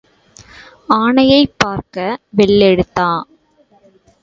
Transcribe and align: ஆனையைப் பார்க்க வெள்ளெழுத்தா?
ஆனையைப் 0.95 1.53
பார்க்க 1.57 2.07
வெள்ளெழுத்தா? 2.37 3.09